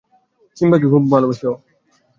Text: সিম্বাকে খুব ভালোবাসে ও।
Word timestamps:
সিম্বাকে 0.57 0.87
খুব 0.89 1.03
ভালোবাসে 1.13 1.45
ও। 1.47 1.53